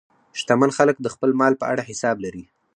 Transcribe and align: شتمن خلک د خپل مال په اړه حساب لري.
شتمن 0.39 0.69
خلک 0.77 0.95
د 1.01 1.07
خپل 1.13 1.29
مال 1.39 1.53
په 1.61 1.65
اړه 1.71 1.87
حساب 1.89 2.15
لري. 2.25 2.43